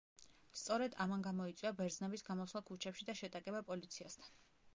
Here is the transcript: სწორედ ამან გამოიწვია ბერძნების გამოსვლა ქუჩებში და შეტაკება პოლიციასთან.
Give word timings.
სწორედ 0.61 0.95
ამან 1.05 1.25
გამოიწვია 1.27 1.73
ბერძნების 1.81 2.25
გამოსვლა 2.31 2.63
ქუჩებში 2.71 3.09
და 3.11 3.17
შეტაკება 3.21 3.63
პოლიციასთან. 3.71 4.35